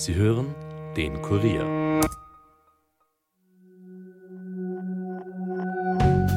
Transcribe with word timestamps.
Sie 0.00 0.14
hören 0.14 0.54
den 0.96 1.20
Kurier. 1.20 1.62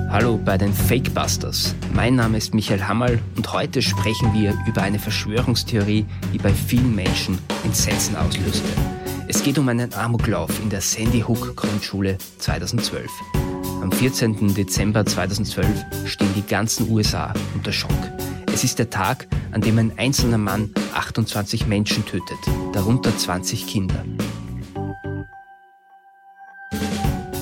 Hallo 0.10 0.38
bei 0.44 0.58
den 0.58 0.74
Fakebusters. 0.74 1.74
Mein 1.94 2.18
Name 2.18 2.40
ist 2.40 2.54
Michael 2.54 2.84
Hammerl 2.84 3.20
und 3.38 3.54
heute 3.54 3.82
sprechen 3.82 4.34
wir 4.34 4.54
über 4.68 4.82
eine 4.82 5.00
Verschwörungstheorie, 5.00 6.06
die 6.34 6.40
bei 6.40 6.52
vielen 6.52 6.94
Menschen 6.94 7.40
Entsetzen 7.64 8.18
auslöste. 8.18 8.68
Es 9.30 9.42
geht 9.42 9.58
um 9.58 9.70
einen 9.70 9.94
Amoklauf 9.94 10.62
in 10.62 10.70
der 10.70 10.82
Sandy 10.82 11.22
Hook 11.22 11.56
Grundschule 11.56 12.18
2012. 12.40 13.10
Am 13.82 13.94
14. 13.94 14.56
Dezember 14.56 15.06
2012 15.06 15.86
stehen 16.04 16.34
die 16.36 16.46
ganzen 16.46 16.92
USA 16.92 17.34
unter 17.56 17.72
Schock. 17.72 18.12
Es 18.54 18.64
ist 18.64 18.78
der 18.78 18.92
Tag, 18.92 19.28
an 19.52 19.62
dem 19.62 19.80
ein 19.80 19.98
einzelner 19.98 20.38
Mann 20.38 20.70
28 20.94 21.66
Menschen 21.66 22.06
tötet, 22.06 22.38
darunter 22.72 23.18
20 23.18 23.66
Kinder. 23.66 24.06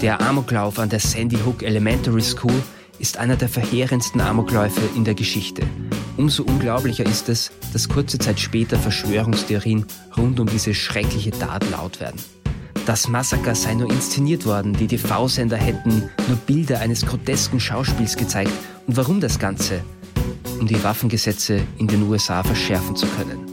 Der 0.02 0.22
Amoklauf 0.22 0.80
an 0.80 0.88
der 0.88 1.02
Sandy 1.02 1.36
Hook 1.46 1.64
Elementary 1.64 2.22
School 2.22 2.64
ist 2.98 3.18
einer 3.18 3.36
der 3.36 3.50
verheerendsten 3.50 4.22
Amokläufe 4.22 4.82
in 4.96 5.04
der 5.04 5.14
Geschichte. 5.14 5.64
Umso 6.16 6.44
unglaublicher 6.44 7.06
ist 7.06 7.28
es, 7.28 7.52
dass 7.74 7.90
kurze 7.90 8.18
Zeit 8.18 8.40
später 8.40 8.80
Verschwörungstheorien 8.80 9.86
rund 10.16 10.40
um 10.40 10.48
diese 10.48 10.74
schreckliche 10.74 11.32
Tat 11.32 11.70
laut 11.72 12.00
werden. 12.00 12.22
Das 12.86 13.10
Massaker 13.10 13.54
sei 13.54 13.74
nur 13.74 13.92
inszeniert 13.92 14.46
worden, 14.46 14.74
die 14.74 14.88
TV-Sender 14.88 15.58
hätten 15.58 16.10
nur 16.30 16.38
Bilder 16.48 16.80
eines 16.80 17.06
grotesken 17.06 17.60
Schauspiels 17.60 18.16
gezeigt. 18.16 18.54
Und 18.88 18.96
warum 18.96 19.20
das 19.20 19.38
Ganze? 19.40 19.84
Um 20.62 20.68
die 20.68 20.84
Waffengesetze 20.84 21.60
in 21.80 21.88
den 21.88 22.04
USA 22.04 22.44
verschärfen 22.44 22.96
zu 22.96 23.08
können. 23.08 23.48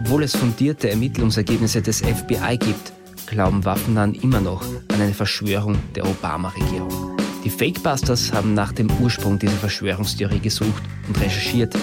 Obwohl 0.00 0.22
es 0.22 0.36
fundierte 0.36 0.90
Ermittlungsergebnisse 0.90 1.80
des 1.80 2.02
FBI 2.02 2.58
gibt, 2.58 2.92
glauben 3.26 3.64
Waffennahen 3.64 4.14
immer 4.14 4.42
noch 4.42 4.62
an 4.62 5.00
eine 5.00 5.14
Verschwörung 5.14 5.78
der 5.94 6.06
Obama-Regierung. 6.06 7.16
Die 7.44 7.48
Fakebusters 7.48 8.30
haben 8.34 8.52
nach 8.52 8.72
dem 8.72 8.90
Ursprung 9.00 9.38
dieser 9.38 9.56
Verschwörungstheorie 9.56 10.40
gesucht 10.40 10.82
und 11.08 11.18
recherchiert, 11.18 11.74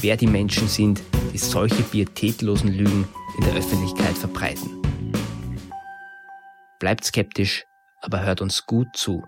wer 0.00 0.18
die 0.18 0.26
Menschen 0.26 0.68
sind, 0.68 1.02
die 1.32 1.38
solche 1.38 1.82
pietätlosen 1.82 2.70
Lügen 2.70 3.08
in 3.38 3.44
der 3.44 3.54
Öffentlichkeit 3.54 4.18
verbreiten. 4.18 4.82
Bleibt 6.78 7.04
skeptisch, 7.04 7.64
aber 8.02 8.20
hört 8.20 8.42
uns 8.42 8.66
gut 8.66 8.88
zu. 8.94 9.24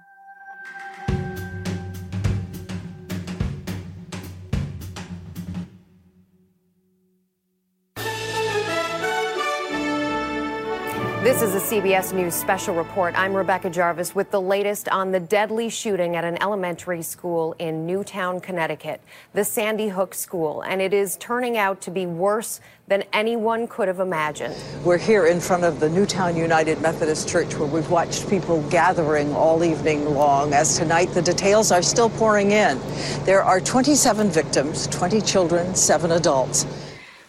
This 11.24 11.40
is 11.40 11.54
a 11.54 11.58
CBS 11.58 12.12
News 12.12 12.34
special 12.34 12.74
report. 12.74 13.14
I'm 13.16 13.32
Rebecca 13.32 13.70
Jarvis 13.70 14.14
with 14.14 14.30
the 14.30 14.42
latest 14.42 14.90
on 14.90 15.10
the 15.10 15.20
deadly 15.20 15.70
shooting 15.70 16.16
at 16.16 16.22
an 16.22 16.36
elementary 16.42 17.00
school 17.00 17.56
in 17.58 17.86
Newtown, 17.86 18.42
Connecticut, 18.42 19.00
the 19.32 19.42
Sandy 19.42 19.88
Hook 19.88 20.12
School, 20.12 20.60
and 20.60 20.82
it 20.82 20.92
is 20.92 21.16
turning 21.16 21.56
out 21.56 21.80
to 21.80 21.90
be 21.90 22.04
worse 22.04 22.60
than 22.88 23.04
anyone 23.14 23.66
could 23.66 23.88
have 23.88 24.00
imagined. 24.00 24.54
We're 24.84 24.98
here 24.98 25.24
in 25.24 25.40
front 25.40 25.64
of 25.64 25.80
the 25.80 25.88
Newtown 25.88 26.36
United 26.36 26.82
Methodist 26.82 27.26
Church 27.26 27.56
where 27.56 27.68
we've 27.68 27.90
watched 27.90 28.28
people 28.28 28.60
gathering 28.68 29.32
all 29.32 29.64
evening 29.64 30.04
long 30.04 30.52
as 30.52 30.76
tonight 30.76 31.06
the 31.14 31.22
details 31.22 31.72
are 31.72 31.80
still 31.80 32.10
pouring 32.10 32.50
in. 32.50 32.78
There 33.24 33.42
are 33.42 33.60
27 33.60 34.28
victims, 34.28 34.88
20 34.88 35.22
children, 35.22 35.74
7 35.74 36.12
adults. 36.12 36.66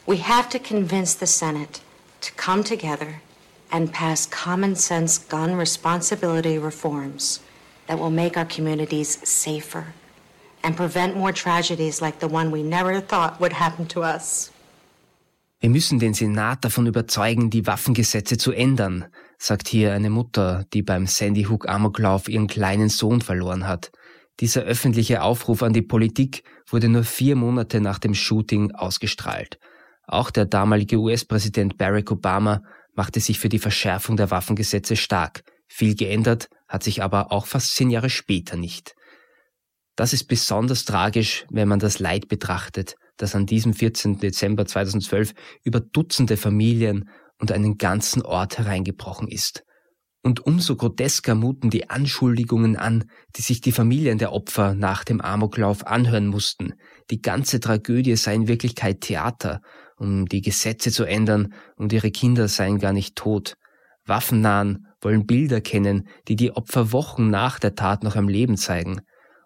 We 0.05 0.17
have 0.17 0.49
to 0.49 0.59
convince 0.59 1.13
the 1.13 1.27
Senate 1.27 1.79
to 2.19 2.33
come 2.33 2.61
together 2.61 3.21
and 3.71 3.91
pass 3.91 4.25
common 4.25 4.75
sense 4.75 5.17
gun 5.17 5.55
responsibility 5.55 6.57
reforms 6.57 7.39
that 7.87 7.99
will 7.99 8.11
make 8.11 8.37
our 8.37 8.45
communities 8.45 9.19
safer 9.23 9.93
and 10.63 10.75
prevent 10.75 11.15
more 11.15 11.31
tragedies 11.31 12.01
like 12.01 12.19
the 12.19 12.27
one 12.27 12.51
we 12.51 12.63
never 12.63 12.99
thought 12.99 13.39
would 13.39 13.53
happen 13.53 13.87
to 13.87 14.01
us. 14.01 14.51
Wir 15.59 15.69
müssen 15.69 15.99
den 15.99 16.13
Senat 16.13 16.63
davon 16.63 16.85
überzeugen, 16.85 17.49
die 17.49 17.65
Waffengesetze 17.65 18.37
zu 18.37 18.51
ändern, 18.51 19.05
sagt 19.37 19.67
hier 19.67 19.93
eine 19.93 20.09
Mutter, 20.09 20.65
die 20.73 20.83
beim 20.83 21.07
Sandy 21.07 21.43
Hook 21.43 21.67
Amoklauf 21.67 22.27
ihren 22.27 22.47
kleinen 22.47 22.89
Sohn 22.89 23.21
verloren 23.21 23.67
hat. 23.67 23.91
Dieser 24.41 24.63
öffentliche 24.63 25.21
Aufruf 25.21 25.63
an 25.63 25.73
die 25.73 25.81
Politik 25.81 26.43
wurde 26.67 26.89
nur 26.89 27.03
vier 27.03 27.35
Monate 27.35 27.79
nach 27.79 27.99
dem 27.99 28.13
Shooting 28.13 28.71
ausgestrahlt. 28.71 29.57
Auch 30.07 30.29
der 30.29 30.45
damalige 30.45 30.97
US-Präsident 30.97 31.77
Barack 31.77 32.11
Obama 32.11 32.61
machte 32.95 33.19
sich 33.19 33.39
für 33.39 33.49
die 33.49 33.59
Verschärfung 33.59 34.17
der 34.17 34.31
Waffengesetze 34.31 34.95
stark. 34.95 35.43
Viel 35.67 35.95
geändert 35.95 36.49
hat 36.67 36.83
sich 36.83 37.03
aber 37.03 37.31
auch 37.31 37.45
fast 37.45 37.75
zehn 37.75 37.89
Jahre 37.89 38.09
später 38.09 38.55
nicht. 38.55 38.95
Das 39.95 40.13
ist 40.13 40.25
besonders 40.25 40.85
tragisch, 40.85 41.45
wenn 41.49 41.67
man 41.67 41.79
das 41.79 41.99
Leid 41.99 42.27
betrachtet, 42.27 42.95
das 43.17 43.35
an 43.35 43.45
diesem 43.45 43.73
14. 43.73 44.19
Dezember 44.19 44.65
2012 44.65 45.33
über 45.63 45.79
Dutzende 45.79 46.37
Familien 46.37 47.09
und 47.39 47.51
einen 47.51 47.77
ganzen 47.77 48.21
Ort 48.21 48.57
hereingebrochen 48.57 49.27
ist. 49.27 49.63
Und 50.21 50.43
umso 50.43 50.75
grotesker 50.75 51.35
muten 51.35 51.69
die 51.69 51.89
Anschuldigungen 51.89 52.75
an, 52.77 53.05
die 53.35 53.43
sich 53.43 53.61
die 53.61 53.71
Familien 53.71 54.17
der 54.17 54.33
Opfer 54.33 54.73
nach 54.73 55.03
dem 55.03 55.21
Amoklauf 55.21 55.85
anhören 55.85 56.27
mussten. 56.27 56.73
Die 57.11 57.21
ganze 57.21 57.59
Tragödie 57.59 58.15
sei 58.15 58.33
in 58.33 58.47
Wirklichkeit 58.47 59.01
Theater 59.01 59.61
um 59.97 60.25
die 60.27 60.41
Gesetze 60.41 60.91
zu 60.91 61.05
ändern 61.05 61.53
und 61.75 61.93
ihre 61.93 62.11
Kinder 62.11 62.47
seien 62.47 62.79
gar 62.79 62.93
nicht 62.93 63.15
tot. 63.15 63.55
Waffennahen 64.05 64.87
wollen 65.01 65.25
Bilder 65.25 65.61
kennen, 65.61 66.07
die 66.27 66.35
die 66.35 66.51
Opfer 66.51 66.91
Wochen 66.91 67.29
nach 67.29 67.59
der 67.59 67.75
Tat 67.75 68.03
noch 68.03 68.15
am 68.15 68.27
Leben 68.27 68.57
zeigen. 68.57 69.01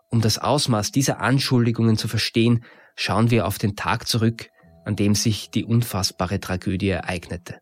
Um 0.09 0.21
das 0.21 0.38
Ausmaß 0.38 0.91
dieser 0.91 1.21
Anschuldigungen 1.21 1.97
zu 1.97 2.07
verstehen, 2.07 2.63
schauen 2.95 3.31
wir 3.31 3.45
auf 3.45 3.57
den 3.57 3.75
Tag 3.75 4.07
zurück, 4.07 4.49
an 4.85 4.95
dem 4.95 5.15
sich 5.15 5.51
die 5.51 5.65
unfassbare 5.65 6.39
Tragödie 6.39 6.89
ereignete. 6.89 7.59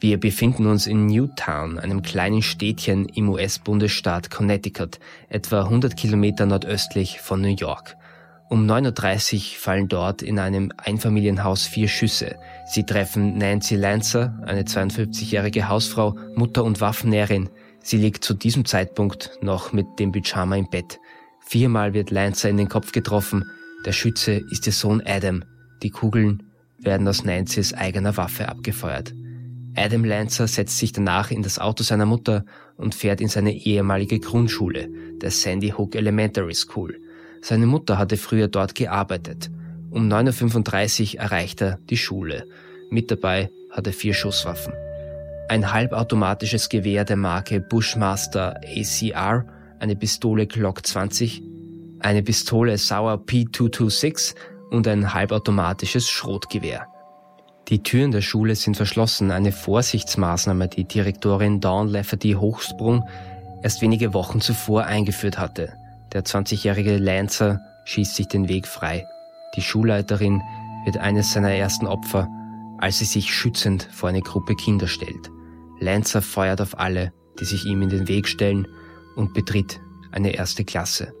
Wir 0.00 0.20
befinden 0.20 0.66
uns 0.66 0.86
in 0.86 1.06
Newtown, 1.06 1.78
einem 1.78 2.02
kleinen 2.02 2.42
Städtchen 2.42 3.06
im 3.06 3.28
US-Bundesstaat 3.28 4.30
Connecticut, 4.30 5.00
etwa 5.28 5.62
100 5.64 5.96
Kilometer 5.96 6.46
nordöstlich 6.46 7.20
von 7.20 7.40
New 7.40 7.54
York. 7.54 7.96
Um 8.50 8.66
9.30 8.66 9.34
Uhr 9.34 9.40
fallen 9.58 9.88
dort 9.88 10.22
in 10.22 10.38
einem 10.38 10.72
Einfamilienhaus 10.78 11.66
vier 11.66 11.86
Schüsse. 11.86 12.36
Sie 12.64 12.84
treffen 12.84 13.36
Nancy 13.36 13.76
Lancer, 13.76 14.42
eine 14.46 14.62
52-jährige 14.62 15.68
Hausfrau, 15.68 16.16
Mutter 16.34 16.64
und 16.64 16.80
Waffennäherin. 16.80 17.50
Sie 17.82 17.98
liegt 17.98 18.24
zu 18.24 18.32
diesem 18.32 18.64
Zeitpunkt 18.64 19.38
noch 19.42 19.74
mit 19.74 19.86
dem 19.98 20.12
Pyjama 20.12 20.56
im 20.56 20.70
Bett. 20.70 20.98
Viermal 21.40 21.92
wird 21.92 22.10
Lancer 22.10 22.48
in 22.48 22.56
den 22.56 22.70
Kopf 22.70 22.92
getroffen. 22.92 23.44
Der 23.84 23.92
Schütze 23.92 24.40
ist 24.50 24.66
ihr 24.66 24.72
Sohn 24.72 25.02
Adam. 25.04 25.44
Die 25.82 25.90
Kugeln 25.90 26.42
werden 26.78 27.06
aus 27.06 27.24
Nancy's 27.24 27.74
eigener 27.74 28.16
Waffe 28.16 28.48
abgefeuert. 28.48 29.12
Adam 29.76 30.04
Lancer 30.04 30.48
setzt 30.48 30.78
sich 30.78 30.92
danach 30.92 31.30
in 31.30 31.42
das 31.42 31.58
Auto 31.58 31.84
seiner 31.84 32.06
Mutter 32.06 32.46
und 32.78 32.94
fährt 32.94 33.20
in 33.20 33.28
seine 33.28 33.54
ehemalige 33.54 34.18
Grundschule, 34.20 34.88
der 35.20 35.30
Sandy 35.30 35.70
Hook 35.70 35.94
Elementary 35.94 36.54
School. 36.54 36.98
Seine 37.40 37.66
Mutter 37.66 37.98
hatte 37.98 38.16
früher 38.16 38.48
dort 38.48 38.74
gearbeitet. 38.74 39.50
Um 39.90 40.08
9.35 40.08 41.14
Uhr 41.14 41.20
erreicht 41.20 41.62
er 41.62 41.78
die 41.88 41.96
Schule. 41.96 42.46
Mit 42.90 43.10
dabei 43.10 43.50
hat 43.70 43.86
er 43.86 43.92
vier 43.92 44.14
Schusswaffen. 44.14 44.72
Ein 45.48 45.72
halbautomatisches 45.72 46.68
Gewehr 46.68 47.04
der 47.04 47.16
Marke 47.16 47.60
Bushmaster 47.60 48.60
ACR, 48.64 49.46
eine 49.78 49.96
Pistole 49.96 50.46
Glock 50.46 50.86
20, 50.86 51.42
eine 52.00 52.22
Pistole 52.22 52.76
Sauer 52.76 53.24
P226 53.24 54.34
und 54.70 54.86
ein 54.86 55.14
halbautomatisches 55.14 56.08
Schrotgewehr. 56.08 56.86
Die 57.68 57.82
Türen 57.82 58.12
der 58.12 58.22
Schule 58.22 58.54
sind 58.54 58.76
verschlossen, 58.76 59.30
eine 59.30 59.52
Vorsichtsmaßnahme, 59.52 60.68
die 60.68 60.84
Direktorin 60.84 61.60
Dawn 61.60 61.88
Lafferty 61.88 62.32
Hochsprung 62.32 63.06
erst 63.62 63.82
wenige 63.82 64.14
Wochen 64.14 64.40
zuvor 64.40 64.84
eingeführt 64.84 65.38
hatte. 65.38 65.72
Der 66.12 66.24
20-jährige 66.24 66.96
Lancer 66.96 67.60
schießt 67.84 68.14
sich 68.14 68.28
den 68.28 68.48
Weg 68.48 68.66
frei. 68.66 69.06
Die 69.56 69.62
Schulleiterin 69.62 70.42
wird 70.84 70.98
eines 70.98 71.32
seiner 71.32 71.52
ersten 71.52 71.86
Opfer, 71.86 72.28
als 72.78 72.98
sie 72.98 73.04
sich 73.04 73.34
schützend 73.34 73.88
vor 73.92 74.08
eine 74.08 74.22
Gruppe 74.22 74.54
Kinder 74.54 74.86
stellt. 74.86 75.30
Lancer 75.80 76.22
feuert 76.22 76.60
auf 76.60 76.78
alle, 76.78 77.12
die 77.38 77.44
sich 77.44 77.66
ihm 77.66 77.82
in 77.82 77.88
den 77.88 78.08
Weg 78.08 78.26
stellen 78.26 78.66
und 79.16 79.34
betritt 79.34 79.80
eine 80.12 80.34
erste 80.34 80.64
Klasse. 80.64 81.12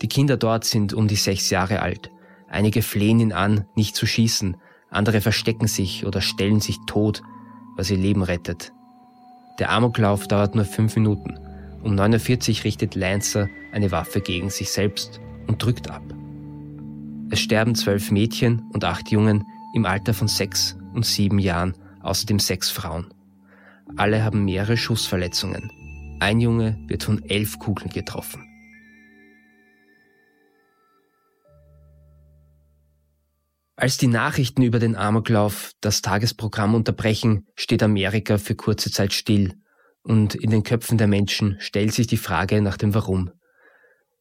Die 0.00 0.08
Kinder 0.08 0.36
dort 0.36 0.64
sind 0.64 0.94
um 0.94 1.08
die 1.08 1.16
sechs 1.16 1.50
Jahre 1.50 1.80
alt. 1.80 2.10
Einige 2.48 2.82
flehen 2.82 3.20
ihn 3.20 3.32
an, 3.32 3.66
nicht 3.74 3.96
zu 3.96 4.06
schießen, 4.06 4.56
andere 4.90 5.20
verstecken 5.20 5.66
sich 5.66 6.06
oder 6.06 6.20
stellen 6.20 6.60
sich 6.60 6.78
tot, 6.86 7.22
was 7.76 7.90
ihr 7.90 7.96
Leben 7.96 8.22
rettet. 8.22 8.72
Der 9.58 9.70
Amoklauf 9.70 10.28
dauert 10.28 10.54
nur 10.54 10.64
fünf 10.64 10.94
Minuten. 10.94 11.38
Um 11.84 11.92
9.40 11.92 12.58
Uhr 12.58 12.64
richtet 12.64 12.94
Lancer 12.94 13.50
eine 13.70 13.90
Waffe 13.92 14.22
gegen 14.22 14.48
sich 14.48 14.72
selbst 14.72 15.20
und 15.46 15.62
drückt 15.62 15.90
ab. 15.90 16.02
Es 17.30 17.40
sterben 17.40 17.74
zwölf 17.74 18.10
Mädchen 18.10 18.62
und 18.72 18.84
acht 18.84 19.10
Jungen 19.10 19.44
im 19.74 19.84
Alter 19.84 20.14
von 20.14 20.26
sechs 20.26 20.78
und 20.94 21.04
sieben 21.04 21.38
Jahren, 21.38 21.74
außerdem 22.00 22.38
sechs 22.38 22.70
Frauen. 22.70 23.12
Alle 23.96 24.24
haben 24.24 24.46
mehrere 24.46 24.78
Schussverletzungen. 24.78 25.70
Ein 26.20 26.40
Junge 26.40 26.82
wird 26.86 27.02
von 27.02 27.22
elf 27.22 27.58
Kugeln 27.58 27.90
getroffen. 27.90 28.48
Als 33.76 33.98
die 33.98 34.06
Nachrichten 34.06 34.62
über 34.62 34.78
den 34.78 34.96
Amoklauf 34.96 35.72
das 35.82 36.00
Tagesprogramm 36.00 36.74
unterbrechen, 36.74 37.46
steht 37.56 37.82
Amerika 37.82 38.38
für 38.38 38.54
kurze 38.54 38.90
Zeit 38.90 39.12
still 39.12 39.54
und 40.04 40.34
in 40.34 40.50
den 40.50 40.62
Köpfen 40.62 40.98
der 40.98 41.08
Menschen 41.08 41.56
stellt 41.58 41.92
sich 41.92 42.06
die 42.06 42.16
Frage 42.16 42.62
nach 42.62 42.76
dem 42.76 42.94
Warum. 42.94 43.30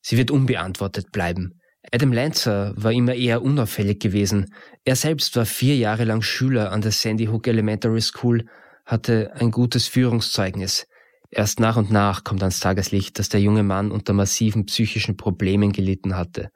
Sie 0.02 0.18
wird 0.18 0.32
unbeantwortet 0.32 1.12
bleiben. 1.12 1.60
Adam 1.92 2.14
Lancer 2.14 2.74
war 2.76 2.92
immer 2.92 3.14
eher 3.14 3.42
unauffällig 3.42 4.00
gewesen. 4.00 4.54
Er 4.86 4.96
selbst 4.96 5.36
war 5.36 5.46
vier 5.46 5.76
Jahre 5.76 6.06
lang 6.06 6.22
Schüler 6.22 6.72
an 6.72 6.82
der 6.82 6.92
Sandy 6.92 7.26
Hook 7.26 7.48
Elementary 7.48 8.02
School, 8.02 8.46
hatte 8.86 9.32
ein 9.36 9.52
gutes 9.52 9.88
Führungszeugnis. 9.88 10.88
Erst 11.30 11.60
nach 11.60 11.78
und 11.78 11.92
nach 11.92 12.24
kommt 12.24 12.44
ans 12.44 12.60
Tageslicht, 12.60 13.20
dass 13.20 13.30
der 13.30 13.42
junge 13.42 13.64
Mann 13.64 13.92
unter 13.92 14.14
massiven 14.14 14.66
psychischen 14.66 15.18
Problemen 15.18 15.72
gelitten 15.72 16.16
hatte. 16.16 16.50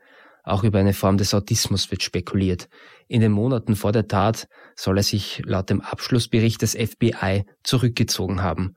Auch 0.43 0.63
über 0.63 0.79
eine 0.79 0.93
Form 0.93 1.17
des 1.17 1.33
Autismus 1.33 1.91
wird 1.91 2.03
spekuliert. 2.03 2.69
In 3.09 3.19
den 3.19 3.33
Monaten 3.33 3.75
vor 3.75 3.91
der 3.91 4.07
Tat 4.07 4.47
soll 4.75 4.97
er 4.97 5.03
sich 5.03 5.41
laut 5.45 5.69
dem 5.69 5.81
Abschlussbericht 5.81 6.61
des 6.61 6.73
FBI 6.73 7.43
zurückgezogen 7.63 8.41
haben. 8.41 8.75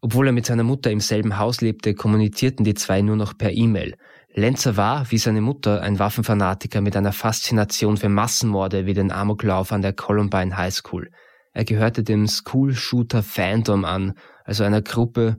Obwohl 0.00 0.28
er 0.28 0.32
mit 0.32 0.46
seiner 0.46 0.62
Mutter 0.62 0.90
im 0.90 1.00
selben 1.00 1.38
Haus 1.38 1.60
lebte, 1.60 1.94
kommunizierten 1.94 2.64
die 2.64 2.74
zwei 2.74 3.02
nur 3.02 3.16
noch 3.16 3.36
per 3.36 3.52
E-Mail. 3.52 3.96
Lenzer 4.32 4.76
war, 4.76 5.10
wie 5.10 5.18
seine 5.18 5.40
Mutter, 5.40 5.82
ein 5.82 5.98
Waffenfanatiker 5.98 6.80
mit 6.80 6.96
einer 6.96 7.12
Faszination 7.12 7.96
für 7.96 8.08
Massenmorde 8.08 8.86
wie 8.86 8.94
den 8.94 9.10
Amoklauf 9.10 9.72
an 9.72 9.82
der 9.82 9.92
Columbine 9.92 10.56
High 10.56 10.74
School. 10.74 11.10
Er 11.52 11.64
gehörte 11.64 12.04
dem 12.04 12.28
School 12.28 12.74
Shooter 12.74 13.22
Fandom 13.22 13.84
an, 13.84 14.14
also 14.44 14.62
einer 14.62 14.82
Gruppe, 14.82 15.38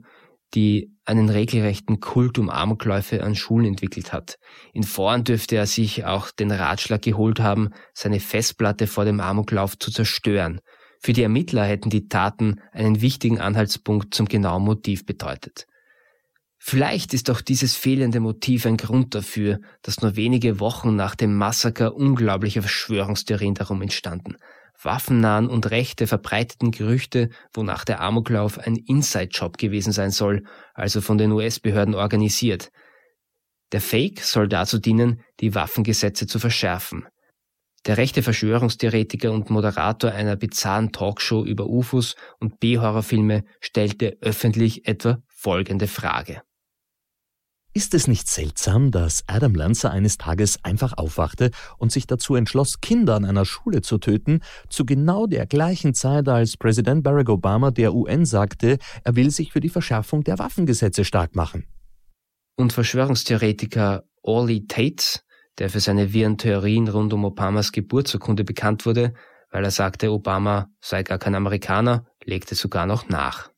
die 0.54 0.92
einen 1.04 1.30
regelrechten 1.30 2.00
Kult 2.00 2.38
um 2.38 2.50
Amokläufe 2.50 3.22
an 3.22 3.34
Schulen 3.34 3.66
entwickelt 3.66 4.12
hat. 4.12 4.36
In 4.72 4.82
Foren 4.82 5.24
dürfte 5.24 5.56
er 5.56 5.66
sich 5.66 6.04
auch 6.04 6.30
den 6.30 6.50
Ratschlag 6.50 7.02
geholt 7.02 7.40
haben, 7.40 7.70
seine 7.94 8.20
Festplatte 8.20 8.86
vor 8.86 9.04
dem 9.04 9.20
Amoklauf 9.20 9.78
zu 9.78 9.90
zerstören. 9.90 10.60
Für 11.02 11.14
die 11.14 11.22
Ermittler 11.22 11.64
hätten 11.64 11.88
die 11.88 12.08
Taten 12.08 12.60
einen 12.72 13.00
wichtigen 13.00 13.40
Anhaltspunkt 13.40 14.14
zum 14.14 14.26
genauen 14.26 14.62
Motiv 14.62 15.06
bedeutet. 15.06 15.66
Vielleicht 16.58 17.14
ist 17.14 17.30
auch 17.30 17.40
dieses 17.40 17.74
fehlende 17.74 18.20
Motiv 18.20 18.66
ein 18.66 18.76
Grund 18.76 19.14
dafür, 19.14 19.60
dass 19.80 20.02
nur 20.02 20.16
wenige 20.16 20.60
Wochen 20.60 20.94
nach 20.94 21.14
dem 21.14 21.34
Massaker 21.34 21.96
unglaubliche 21.96 22.60
Verschwörungstheorien 22.60 23.54
darum 23.54 23.80
entstanden. 23.80 24.36
Waffennahen 24.82 25.48
und 25.48 25.70
rechte 25.70 26.06
verbreiteten 26.06 26.70
Gerüchte, 26.70 27.30
wonach 27.54 27.86
der 27.86 28.00
Amoklauf 28.00 28.58
ein 28.58 28.76
Inside-Job 28.76 29.56
gewesen 29.56 29.92
sein 29.92 30.10
soll, 30.10 30.44
also 30.74 31.00
von 31.00 31.16
den 31.16 31.32
US-Behörden 31.32 31.94
organisiert. 31.94 32.70
Der 33.72 33.80
Fake 33.80 34.20
soll 34.20 34.48
dazu 34.48 34.78
dienen, 34.78 35.22
die 35.40 35.54
Waffengesetze 35.54 36.26
zu 36.26 36.38
verschärfen. 36.38 37.06
Der 37.86 37.96
rechte 37.96 38.22
Verschwörungstheoretiker 38.22 39.32
und 39.32 39.48
Moderator 39.48 40.12
einer 40.12 40.36
bizarren 40.36 40.92
Talkshow 40.92 41.44
über 41.44 41.66
UFOs 41.66 42.14
und 42.38 42.60
B-Horrorfilme 42.60 43.44
stellte 43.60 44.18
öffentlich 44.20 44.86
etwa 44.86 45.22
folgende 45.28 45.86
Frage. 45.86 46.42
Ist 47.72 47.94
es 47.94 48.08
nicht 48.08 48.28
seltsam, 48.28 48.90
dass 48.90 49.22
Adam 49.28 49.54
Lancer 49.54 49.92
eines 49.92 50.18
Tages 50.18 50.58
einfach 50.64 50.98
aufwachte 50.98 51.52
und 51.78 51.92
sich 51.92 52.08
dazu 52.08 52.34
entschloss, 52.34 52.80
Kinder 52.80 53.14
an 53.14 53.24
einer 53.24 53.44
Schule 53.44 53.80
zu 53.80 53.98
töten, 53.98 54.40
zu 54.68 54.84
genau 54.84 55.26
der 55.26 55.46
gleichen 55.46 55.94
Zeit, 55.94 56.28
als 56.28 56.56
Präsident 56.56 57.04
Barack 57.04 57.28
Obama 57.28 57.70
der 57.70 57.94
UN 57.94 58.26
sagte, 58.26 58.78
er 59.04 59.14
will 59.14 59.30
sich 59.30 59.52
für 59.52 59.60
die 59.60 59.68
Verschärfung 59.68 60.24
der 60.24 60.40
Waffengesetze 60.40 61.04
stark 61.04 61.36
machen? 61.36 61.64
Und 62.56 62.72
Verschwörungstheoretiker 62.72 64.02
Orly 64.22 64.66
Tate, 64.66 65.20
der 65.60 65.70
für 65.70 65.80
seine 65.80 66.12
wirren 66.12 66.38
Theorien 66.38 66.88
rund 66.88 67.12
um 67.12 67.24
Obamas 67.24 67.70
Geburtsurkunde 67.70 68.42
bekannt 68.44 68.86
wurde, 68.86 69.14
weil 69.50 69.62
er 69.62 69.70
sagte, 69.70 70.10
Obama 70.10 70.70
sei 70.80 71.02
gar 71.02 71.18
kein 71.18 71.34
Amerikaner, 71.34 72.06
legte 72.24 72.54
sogar 72.54 72.86
noch 72.86 73.08
nach. 73.08 73.50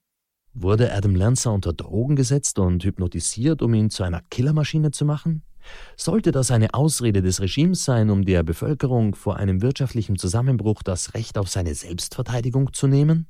Wurde 0.53 0.93
Adam 0.93 1.15
Lancer 1.15 1.53
unter 1.53 1.73
Drogen 1.73 2.17
gesetzt 2.17 2.59
und 2.59 2.85
hypnotisiert, 2.85 3.63
um 3.63 3.73
ihn 3.73 3.89
zu 3.89 4.03
einer 4.03 4.21
Killermaschine 4.31 4.91
zu 4.91 5.05
machen? 5.05 5.45
Sollte 5.97 6.33
das 6.33 6.51
eine 6.51 6.75
Ausrede 6.75 7.23
des 7.23 7.41
Regimes 7.41 7.85
sein, 7.85 8.11
um 8.11 8.25
der 8.25 8.43
Bevölkerung 8.43 9.15
vor 9.15 9.37
einem 9.37 9.63
wirtschaftlichen 9.63 10.19
Zusammenbruch 10.19 10.83
das 10.83 11.15
Recht 11.15 11.39
auf 11.39 11.49
seine 11.49 11.75
Selbstverteidigung 11.75 12.73
zu 12.73 12.89
nehmen? 12.89 13.29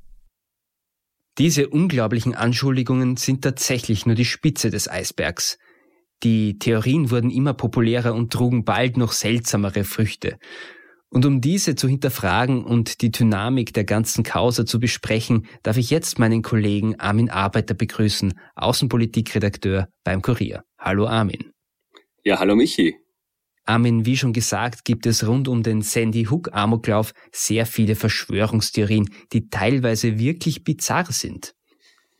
Diese 1.37 1.69
unglaublichen 1.69 2.35
Anschuldigungen 2.35 3.17
sind 3.17 3.43
tatsächlich 3.43 4.05
nur 4.05 4.15
die 4.15 4.25
Spitze 4.25 4.69
des 4.69 4.89
Eisbergs. 4.89 5.57
Die 6.23 6.57
Theorien 6.57 7.11
wurden 7.11 7.29
immer 7.29 7.53
populärer 7.53 8.13
und 8.13 8.31
trugen 8.31 8.63
bald 8.63 8.97
noch 8.97 9.11
seltsamere 9.11 9.83
Früchte. 9.83 10.37
Und 11.09 11.25
um 11.25 11.41
diese 11.41 11.75
zu 11.75 11.87
hinterfragen 11.87 12.63
und 12.63 13.01
die 13.01 13.11
Dynamik 13.11 13.73
der 13.73 13.83
ganzen 13.83 14.23
Causa 14.23 14.65
zu 14.65 14.79
besprechen, 14.79 15.45
darf 15.61 15.77
ich 15.77 15.91
jetzt 15.91 16.17
meinen 16.17 16.41
Kollegen 16.41 16.99
Armin 16.99 17.29
Arbeiter 17.29 17.75
begrüßen, 17.75 18.33
Außenpolitikredakteur 18.55 19.89
beim 20.03 20.21
Kurier. 20.23 20.63
Hallo 20.79 21.05
Armin. 21.05 21.51
Ja, 22.23 22.39
hallo 22.39 22.55
Michi. 22.55 22.95
Armin, 23.65 24.05
wie 24.05 24.17
schon 24.17 24.33
gesagt, 24.33 24.85
gibt 24.85 25.05
es 25.05 25.27
rund 25.27 25.47
um 25.47 25.61
den 25.61 25.81
Sandy 25.81 26.25
Hook 26.25 26.49
Amoklauf 26.51 27.13
sehr 27.31 27.65
viele 27.65 27.95
Verschwörungstheorien, 27.95 29.09
die 29.33 29.49
teilweise 29.49 30.17
wirklich 30.17 30.63
bizarr 30.63 31.11
sind. 31.11 31.53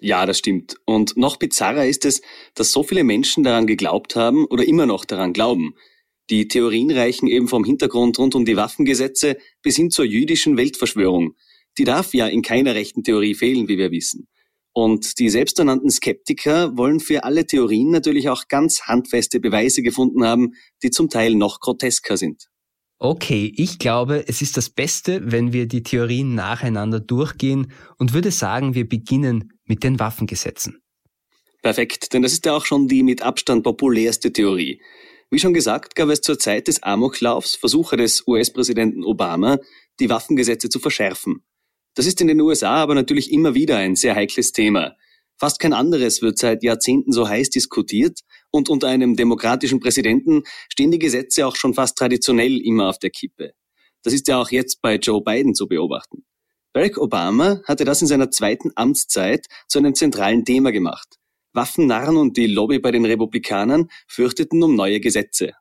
Ja, 0.03 0.25
das 0.25 0.39
stimmt. 0.39 0.75
Und 0.85 1.15
noch 1.15 1.38
bizarrer 1.38 1.85
ist 1.85 2.03
es, 2.03 2.21
dass 2.55 2.73
so 2.73 2.83
viele 2.83 3.05
Menschen 3.05 3.41
daran 3.41 3.67
geglaubt 3.67 4.17
haben 4.17 4.44
oder 4.47 4.67
immer 4.67 4.85
noch 4.85 5.05
daran 5.05 5.31
glauben. 5.31 5.75
Die 6.29 6.50
Theorien 6.50 6.91
reichen 6.91 7.27
eben 7.27 7.47
vom 7.47 7.63
Hintergrund 7.63 8.19
rund 8.19 8.35
um 8.35 8.44
die 8.44 8.57
Waffengesetze 8.57 9.38
bis 9.61 9.77
hin 9.77 9.91
zur 9.91 10.03
jüdischen 10.03 10.57
Weltverschwörung. 10.57 11.35
Die 11.77 11.85
darf 11.85 12.13
ja 12.13 12.27
in 12.27 12.41
keiner 12.41 12.75
rechten 12.75 13.05
Theorie 13.05 13.33
fehlen, 13.33 13.69
wie 13.69 13.77
wir 13.77 13.91
wissen. 13.91 14.27
Und 14.73 15.19
die 15.19 15.29
selbsternannten 15.29 15.89
Skeptiker 15.89 16.75
wollen 16.75 17.00
für 17.00 17.23
alle 17.23 17.47
Theorien 17.47 17.89
natürlich 17.89 18.27
auch 18.27 18.50
ganz 18.50 18.81
handfeste 18.81 19.39
Beweise 19.39 19.83
gefunden 19.83 20.25
haben, 20.25 20.55
die 20.83 20.91
zum 20.91 21.09
Teil 21.09 21.33
noch 21.33 21.61
grotesker 21.61 22.17
sind. 22.17 22.50
Okay, 23.00 23.51
ich 23.55 23.79
glaube, 23.79 24.23
es 24.27 24.41
ist 24.41 24.55
das 24.55 24.69
Beste, 24.69 25.21
wenn 25.29 25.51
wir 25.51 25.67
die 25.67 25.83
Theorien 25.83 26.36
nacheinander 26.36 27.01
durchgehen 27.01 27.72
und 27.98 28.13
würde 28.13 28.31
sagen, 28.31 28.75
wir 28.75 28.88
beginnen 28.88 29.51
mit 29.74 29.84
den 29.84 29.98
Waffengesetzen. 29.98 30.84
Perfekt, 31.63 32.13
denn 32.13 32.22
das 32.22 32.34
ist 32.34 32.46
ja 32.46 32.56
auch 32.56 32.63
schon 32.63 32.88
die 32.88 33.01
mit 33.01 33.24
Abstand 33.24 33.63
populärste 33.63 34.32
Theorie. 34.32 34.80
Wie 35.32 35.39
schon 35.39 35.56
gesagt, 35.56 35.96
gab 35.96 36.10
es 36.10 36.22
zur 36.22 36.38
Zeit 36.38 36.68
des 36.68 36.84
Amoklaufs 36.84 37.56
Versuche 37.56 37.98
des 37.98 38.27
US-Präsidenten 38.27 39.03
Obama, 39.03 39.58
die 40.00 40.12
Waffengesetze 40.12 40.70
zu 40.70 40.77
verschärfen. 40.77 41.44
Das 41.96 42.06
ist 42.06 42.22
in 42.22 42.27
den 42.27 42.39
USA 42.39 42.75
aber 42.75 42.94
natürlich 42.94 43.32
immer 43.32 43.56
wieder 43.56 43.77
ein 43.77 43.96
sehr 43.96 44.13
heikles 44.13 44.51
Thema. 44.51 44.96
Fast 45.39 45.60
kein 45.60 45.74
anderes 45.74 46.22
wird 46.22 46.38
seit 46.38 46.62
Jahrzehnten 46.62 47.12
so 47.12 47.27
heiß 47.27 47.50
diskutiert 47.50 48.20
und 48.51 48.70
unter 48.70 48.89
einem 48.89 49.15
demokratischen 49.15 49.80
Präsidenten 49.80 50.44
stehen 50.70 50.92
die 50.92 51.00
Gesetze 51.00 51.48
auch 51.48 51.56
schon 51.56 51.74
fast 51.74 51.98
traditionell 51.98 52.62
immer 52.62 52.89
auf 52.89 53.00
der 53.00 53.10
Kippe. 53.10 53.53
Das 54.03 54.13
ist 54.13 54.27
ja 54.27 54.39
auch 54.39 54.51
jetzt 54.51 54.84
bei 54.84 54.98
Joe 54.98 55.24
Biden 55.24 55.56
zu 55.56 55.68
beobachten. 55.68 56.25
Barack 56.74 56.98
Obama 56.98 57.62
hatte 57.65 57.86
das 57.86 58.01
in 58.01 58.08
seiner 58.08 58.32
zweiten 58.32 58.72
Amtszeit 58.75 59.46
zu 59.68 59.77
einem 59.77 59.94
zentralen 59.94 60.44
Thema 60.44 60.72
gemacht. 60.72 61.20
Waffennarren 61.53 62.18
und 62.18 62.36
die 62.36 62.48
Lobby 62.48 62.80
bei 62.80 62.89
den 62.89 63.06
Republikanern 63.06 63.89
fürchteten 64.08 64.63
um 64.63 64.75
neue 64.75 65.00
Gesetze. 65.00 65.51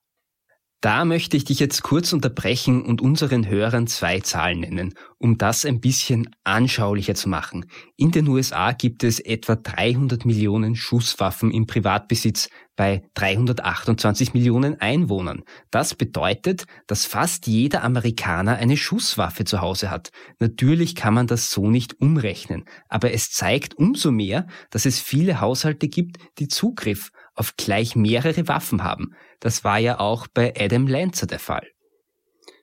Da 0.83 1.05
möchte 1.05 1.37
ich 1.37 1.45
dich 1.45 1.61
jetzt 1.61 1.85
kurz 1.85 2.13
unterbrechen 2.13 2.83
und 2.83 3.01
unseren 3.01 3.49
Hörern 3.49 3.87
zwei 3.87 4.19
Zahlen 4.19 4.59
nennen, 4.59 4.95
um 5.17 5.39
das 5.39 5.65
ein 5.65 5.81
bisschen 5.81 6.29
anschaulicher 6.43 7.15
zu 7.15 7.29
machen. 7.29 7.67
In 7.97 8.11
den 8.11 8.27
USA 8.27 8.73
gibt 8.73 9.05
es 9.05 9.21
etwa 9.21 9.55
300 9.55 10.25
Millionen 10.25 10.75
Schusswaffen 10.75 11.53
im 11.53 11.69
Privatbesitz 11.69 12.49
bei 12.75 13.03
328 13.15 14.35
Millionen 14.35 14.81
Einwohnern. 14.81 15.45
Das 15.71 15.95
bedeutet, 15.95 16.65
dass 16.89 17.07
fast 17.07 17.47
jeder 17.47 17.85
Amerikaner 17.85 18.57
eine 18.57 18.77
Schusswaffe 18.77 19.45
zu 19.45 19.61
Hause 19.61 19.89
hat. 19.89 20.11
Natürlich 20.41 20.97
kann 20.97 21.15
man 21.15 21.29
das 21.29 21.53
so 21.53 21.71
nicht 21.71 22.01
umrechnen, 22.01 22.65
aber 22.89 23.13
es 23.13 23.31
zeigt 23.31 23.77
umso 23.77 24.11
mehr, 24.11 24.49
dass 24.71 24.85
es 24.85 24.99
viele 24.99 25.41
Haushalte 25.41 25.87
gibt, 25.87 26.17
die 26.41 26.49
Zugriff 26.49 27.13
auf 27.43 27.57
gleich 27.57 27.97
mehrere 27.97 28.47
Waffen 28.47 28.85
haben. 28.85 29.17
Das 29.41 29.65
war 29.65 29.77
ja 29.77 29.99
auch 29.99 30.29
bei 30.29 30.55
Adam 30.57 30.87
Lancer 30.87 31.27
der 31.27 31.41
Fall. 31.41 31.67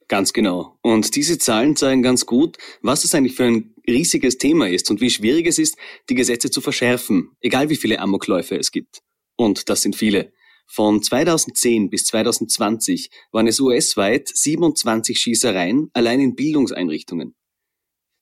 Ganz 0.08 0.32
genau. 0.32 0.80
Und 0.82 1.18
diese 1.18 1.38
Zahlen 1.38 1.76
zeigen 1.76 2.02
ganz 2.02 2.26
gut, 2.26 2.58
was 2.82 3.04
es 3.04 3.14
eigentlich 3.14 3.36
für 3.36 3.44
ein 3.44 3.76
riesiges 3.86 4.38
Thema 4.38 4.70
ist 4.70 4.90
und 4.90 5.02
wie 5.02 5.10
schwierig 5.10 5.48
es 5.48 5.60
ist, 5.60 5.76
die 6.10 6.16
Gesetze 6.16 6.50
zu 6.50 6.62
verschärfen, 6.62 7.32
egal 7.42 7.68
wie 7.68 7.76
viele 7.76 8.00
Amokläufe 8.00 8.56
es 8.56 8.72
gibt. 8.72 9.02
Und 9.36 9.68
das 9.68 9.82
sind 9.82 9.98
viele. 9.98 10.32
Von 10.66 11.04
2010 11.04 11.90
bis 11.90 12.06
2020 12.06 13.10
waren 13.34 13.48
es 13.48 13.60
US-weit 13.60 14.30
27 14.30 15.20
Schießereien 15.20 15.90
allein 15.92 16.22
in 16.22 16.36
Bildungseinrichtungen. 16.36 17.36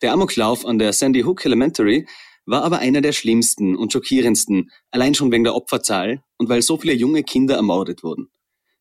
Der 0.01 0.11
Amoklauf 0.11 0.65
an 0.65 0.79
der 0.79 0.91
Sandy 0.91 1.21
Hook 1.21 1.45
Elementary 1.45 2.07
war 2.47 2.63
aber 2.63 2.79
einer 2.79 3.01
der 3.01 3.11
schlimmsten 3.11 3.75
und 3.75 3.93
schockierendsten, 3.93 4.71
allein 4.89 5.13
schon 5.13 5.31
wegen 5.31 5.43
der 5.43 5.53
Opferzahl 5.53 6.23
und 6.37 6.49
weil 6.49 6.63
so 6.63 6.77
viele 6.77 6.93
junge 6.93 7.23
Kinder 7.23 7.55
ermordet 7.55 8.03
wurden. 8.03 8.29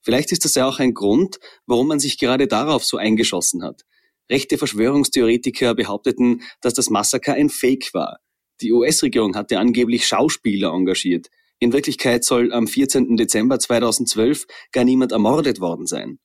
Vielleicht 0.00 0.30
ist 0.30 0.44
das 0.44 0.54
ja 0.54 0.66
auch 0.68 0.78
ein 0.78 0.94
Grund, 0.94 1.40
warum 1.66 1.88
man 1.88 1.99
sich 1.99 2.16
gerade 2.16 2.46
darauf 2.46 2.85
so 2.85 2.96
eingeschossen 2.96 3.64
hat. 3.64 3.82
Rechte 4.30 4.56
Verschwörungstheoretiker 4.56 5.75
behaupteten, 5.75 6.42
dass 6.61 6.75
das 6.75 6.90
Massaker 6.90 7.35
ein 7.35 7.50
Fake 7.50 7.92
war. 7.92 8.20
Die 8.61 8.73
US-Regierung 8.73 9.35
hatte 9.35 9.58
angeblich 9.58 10.06
Schauspieler 10.06 10.73
engagiert. 10.73 11.28
In 11.58 11.73
Wirklichkeit 11.73 12.25
soll 12.25 12.52
am 12.52 12.68
14. 12.68 13.16
Dezember 13.16 13.58
2012 13.58 14.46
gar 14.73 14.85
niemand 14.85 15.11
ermordet 15.11 15.61
worden 15.61 15.87
sein. 15.87 16.18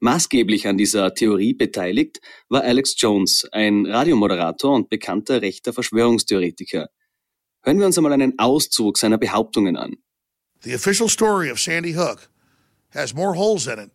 Maßgeblich 0.00 0.68
an 0.68 0.78
dieser 0.78 1.12
Theorie 1.12 1.54
beteiligt 1.54 2.20
war 2.48 2.62
Alex 2.62 2.94
Jones, 2.96 3.48
ein 3.50 3.84
Radiomoderator 3.86 4.74
und 4.74 4.88
bekannter 4.88 5.42
rechter 5.42 5.72
Verschwörungstheoretiker. 5.72 6.88
Hören 7.62 7.78
wir 7.80 7.86
uns 7.86 7.98
einmal 7.98 8.12
einen 8.12 8.38
Auszug 8.38 8.96
seiner 8.96 9.18
Behauptungen 9.18 9.76
an. 9.76 9.96
The 10.62 10.74
official 10.74 11.08
story 11.08 11.50
of 11.50 11.58
Sandy 11.58 11.92
Hook 11.92 12.28
has 12.90 13.14
more 13.14 13.34
holes 13.34 13.66
in 13.66 13.78
it 13.78 13.90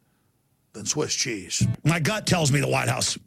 than 0.74 0.86
Swiss 0.86 1.14
cheese. 1.14 1.66
My 1.84 2.00
gut 2.00 2.26
tells 2.26 2.52
me 2.52 2.60
the 2.60 2.68
White 2.68 2.90
House, 2.90 3.18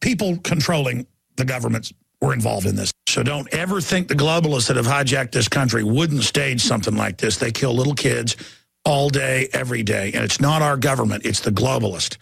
people 0.00 0.38
controlling 0.42 1.06
the 1.36 1.44
government 1.44 1.92
were 2.20 2.32
involved 2.32 2.66
in 2.66 2.76
this. 2.76 2.92
So 3.08 3.22
don't 3.22 3.52
ever 3.52 3.80
think 3.80 4.08
the 4.08 4.14
globalists 4.14 4.68
that 4.68 4.76
have 4.76 4.86
hijacked 4.86 5.32
this 5.32 5.48
country 5.48 5.82
wouldn't 5.82 6.22
stage 6.22 6.62
something 6.62 6.96
like 6.96 7.18
this. 7.18 7.36
They 7.38 7.50
kill 7.50 7.74
little 7.74 7.94
kids 7.94 8.36
all 8.84 9.10
day, 9.10 9.48
every 9.52 9.82
day. 9.82 10.12
And 10.12 10.24
it's 10.24 10.40
not 10.40 10.62
our 10.62 10.76
government, 10.76 11.24
it's 11.24 11.40
the 11.40 11.50
globalist. 11.50 12.18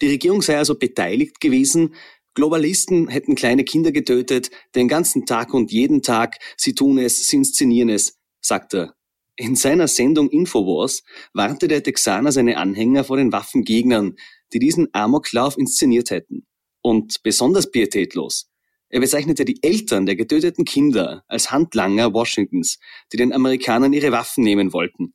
Die 0.00 0.08
Regierung 0.08 0.42
sei 0.42 0.58
also 0.58 0.74
beteiligt 0.74 1.40
gewesen. 1.40 1.94
Globalisten 2.34 3.08
hätten 3.08 3.34
kleine 3.34 3.64
Kinder 3.64 3.92
getötet, 3.92 4.50
den 4.74 4.88
ganzen 4.88 5.24
Tag 5.24 5.54
und 5.54 5.72
jeden 5.72 6.02
Tag. 6.02 6.36
Sie 6.58 6.74
tun 6.74 6.98
es, 6.98 7.26
sie 7.26 7.36
inszenieren 7.36 7.88
es, 7.88 8.18
sagt 8.42 8.74
er. 8.74 8.94
In 9.36 9.56
seiner 9.56 9.88
Sendung 9.88 10.28
Infowars 10.28 11.02
warnte 11.32 11.68
der 11.68 11.82
Texaner 11.82 12.32
seine 12.32 12.58
Anhänger 12.58 13.04
vor 13.04 13.16
den 13.16 13.32
Waffengegnern, 13.32 14.16
die 14.52 14.58
diesen 14.58 14.88
Amoklauf 14.92 15.56
inszeniert 15.56 16.10
hätten. 16.10 16.46
Und 16.82 17.22
besonders 17.22 17.70
pietätlos. 17.70 18.50
Er 18.88 19.00
bezeichnete 19.00 19.44
die 19.44 19.62
Eltern 19.62 20.06
der 20.06 20.16
getöteten 20.16 20.64
Kinder 20.64 21.24
als 21.26 21.50
Handlanger 21.50 22.14
Washingtons, 22.14 22.78
die 23.12 23.16
den 23.16 23.32
Amerikanern 23.32 23.92
ihre 23.92 24.12
Waffen 24.12 24.44
nehmen 24.44 24.72
wollten. 24.72 25.12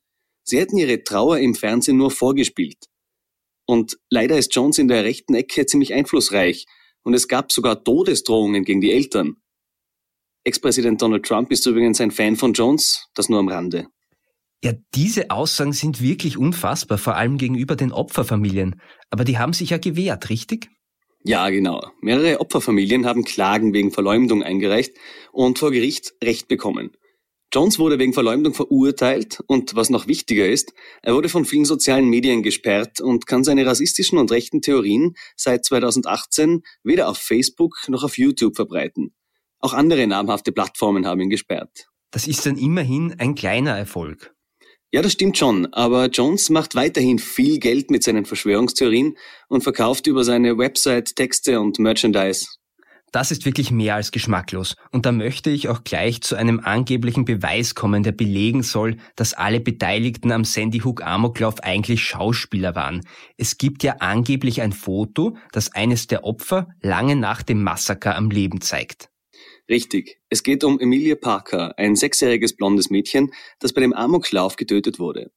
Sie 0.52 0.60
hätten 0.60 0.78
ihre 0.78 1.02
Trauer 1.02 1.40
im 1.40 1.56
Fernsehen 1.56 1.96
nur 1.96 2.12
vorgespielt. 2.12 2.88
Und 3.66 3.98
leider 4.10 4.38
ist 4.38 4.54
Jones 4.54 4.80
in 4.80 4.90
der 4.90 5.06
rechten 5.06 5.34
Ecke 5.34 5.66
ziemlich 5.66 5.94
einflussreich 5.94 6.66
und 7.04 7.14
es 7.14 7.30
gab 7.30 7.54
sogar 7.54 7.86
Todesdrohungen 7.86 8.66
gegen 8.66 8.82
die 8.82 8.92
Eltern. 8.92 9.38
Ex-Präsident 10.44 11.02
Donald 11.02 11.26
Trump 11.26 11.54
ist 11.54 11.66
übrigens 11.68 12.02
ein 12.02 12.12
Fan 12.12 12.36
von 12.36 12.52
Jones, 12.52 13.08
das 13.14 13.30
nur 13.30 13.40
am 13.40 13.48
Rande. 13.48 13.88
Ja, 14.62 14.74
diese 14.94 15.32
Aussagen 15.32 15.72
sind 15.72 16.02
wirklich 16.02 16.38
unfassbar, 16.38 16.98
vor 16.98 17.16
allem 17.16 17.38
gegenüber 17.38 17.78
den 17.78 17.94
Opferfamilien. 17.94 18.82
Aber 19.10 19.24
die 19.24 19.38
haben 19.38 19.54
sich 19.54 19.70
ja 19.70 19.78
gewehrt, 19.78 20.30
richtig? 20.30 20.68
Ja, 21.24 21.50
genau. 21.50 21.82
Mehrere 22.02 22.42
Opferfamilien 22.42 23.06
haben 23.06 23.24
Klagen 23.24 23.72
wegen 23.72 23.92
Verleumdung 23.92 24.44
eingereicht 24.44 24.98
und 25.32 25.60
vor 25.60 25.72
Gericht 25.72 26.12
Recht 26.22 26.50
bekommen. 26.50 26.92
Jones 27.54 27.80
wurde 27.80 28.00
wegen 28.00 28.14
Verleumdung 28.14 28.54
verurteilt 28.54 29.44
und 29.46 29.76
was 29.76 29.90
noch 29.90 30.08
wichtiger 30.08 30.48
ist, 30.48 30.74
er 31.02 31.16
wurde 31.16 31.28
von 31.28 31.44
vielen 31.44 31.66
sozialen 31.66 32.10
Medien 32.10 32.44
gesperrt 32.44 33.02
und 33.02 33.28
kann 33.28 33.44
seine 33.44 33.66
rassistischen 33.66 34.18
und 34.18 34.32
rechten 34.32 34.62
Theorien 34.62 35.16
seit 35.36 35.66
2018 35.66 36.64
weder 36.84 37.10
auf 37.10 37.18
Facebook 37.18 37.76
noch 37.90 38.06
auf 38.06 38.18
YouTube 38.18 38.56
verbreiten. 38.56 39.14
Auch 39.60 39.74
andere 39.74 40.08
namhafte 40.08 40.54
Plattformen 40.54 41.06
haben 41.06 41.20
ihn 41.20 41.30
gesperrt. 41.30 41.88
Das 42.12 42.26
ist 42.26 42.46
dann 42.46 42.58
immerhin 42.58 43.16
ein 43.20 43.36
kleiner 43.36 43.78
Erfolg. 43.78 44.34
Ja, 44.94 45.02
das 45.02 45.14
stimmt 45.14 45.38
schon, 45.38 45.68
aber 45.74 46.08
Jones 46.08 46.50
macht 46.50 46.76
weiterhin 46.76 47.20
viel 47.20 47.60
Geld 47.60 47.92
mit 47.92 48.04
seinen 48.04 48.26
Verschwörungstheorien 48.26 49.18
und 49.48 49.62
verkauft 49.62 50.08
über 50.08 50.24
seine 50.24 50.58
Website 50.58 51.16
Texte 51.16 51.60
und 51.60 51.80
Merchandise. 51.80 52.48
Das 53.12 53.30
ist 53.30 53.44
wirklich 53.44 53.72
mehr 53.72 53.96
als 53.96 54.12
geschmacklos. 54.12 54.78
Und 54.92 55.06
da 55.06 55.12
möchte 55.12 55.50
ich 55.50 55.68
auch 55.68 55.84
gleich 55.84 56.22
zu 56.22 56.38
einem 56.38 56.62
angeblichen 56.62 57.26
Beweis 57.26 57.76
kommen, 57.76 58.04
der 58.04 58.14
belegen 58.14 58.64
soll, 58.64 58.96
dass 59.18 59.34
alle 59.34 59.60
Beteiligten 59.60 60.32
am 60.32 60.46
Sandy 60.46 60.80
Hook 60.80 61.04
Amoklauf 61.04 61.62
eigentlich 61.62 62.04
Schauspieler 62.04 62.74
waren. 62.74 63.02
Es 63.36 63.58
gibt 63.58 63.84
ja 63.84 63.98
angeblich 64.00 64.62
ein 64.62 64.72
Foto, 64.72 65.36
das 65.52 65.74
eines 65.74 66.08
der 66.08 66.24
Opfer 66.24 66.70
lange 66.82 67.18
nach 67.18 67.44
dem 67.44 67.64
Massaker 67.64 68.16
am 68.16 68.32
Leben 68.32 68.62
zeigt. 68.62 69.10
Richtig. 69.70 70.22
Es 70.30 70.44
geht 70.44 70.64
um 70.64 70.80
Emilia 70.80 71.16
Parker, 71.16 71.78
ein 71.78 71.98
sechsjähriges 71.98 72.56
blondes 72.56 72.90
Mädchen, 72.90 73.32
das 73.60 73.74
bei 73.74 73.82
dem 73.82 73.94
Amoklauf 73.94 74.56
getötet 74.56 75.00
wurde. 75.00 75.32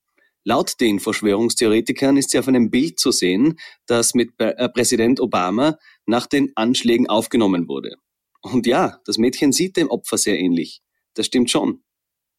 Laut 0.47 0.78
den 0.81 1.00
Verschwörungstheoretikern 1.00 2.19
ist 2.19 2.31
sie 2.31 2.38
auf 2.38 2.49
einem 2.49 2.71
Bild 2.71 3.00
zu 3.00 3.12
sehen, 3.12 3.59
das 3.87 4.14
mit 4.14 4.33
äh, 4.38 4.69
Präsident 4.69 5.19
Obama 5.19 5.78
nach 6.07 6.27
den 6.27 6.53
Anschlägen 6.55 7.09
aufgenommen 7.09 7.69
wurde. 7.69 7.97
Und 8.43 8.67
ja, 8.67 8.99
das 9.07 9.19
Mädchen 9.19 9.53
sieht 9.53 9.77
dem 9.77 9.89
Opfer 9.89 10.19
sehr 10.19 10.39
ähnlich. 10.39 10.83
Das 11.15 11.27
stimmt 11.27 11.51
schon. 11.51 11.83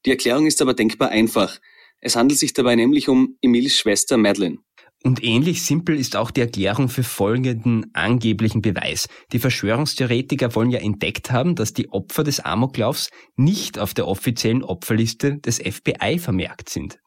Die 0.06 0.12
Erklärung 0.12 0.46
ist 0.46 0.62
aber 0.62 0.74
denkbar 0.74 1.10
einfach. 1.10 1.60
Es 2.00 2.16
handelt 2.16 2.40
sich 2.40 2.54
dabei 2.54 2.76
nämlich 2.76 3.10
um 3.10 3.38
Emils 3.42 3.78
Schwester 3.78 4.18
Madeline. 4.18 4.60
Und 5.04 5.24
ähnlich 5.24 5.64
simpel 5.64 6.00
ist 6.00 6.16
auch 6.16 6.32
die 6.32 6.42
Erklärung 6.42 6.90
für 6.90 7.04
folgenden 7.04 7.92
angeblichen 7.94 8.62
Beweis. 8.62 9.08
Die 9.32 9.40
Verschwörungstheoretiker 9.40 10.56
wollen 10.56 10.72
ja 10.72 10.80
entdeckt 10.80 11.32
haben, 11.32 11.56
dass 11.56 11.74
die 11.74 11.92
Opfer 11.92 12.24
des 12.24 12.40
Amoklaufs 12.40 13.10
nicht 13.36 13.78
auf 13.78 13.94
der 13.94 14.08
offiziellen 14.08 14.64
Opferliste 14.64 15.38
des 15.38 15.58
FBI 15.58 16.18
vermerkt 16.18 16.70
sind. 16.70 17.00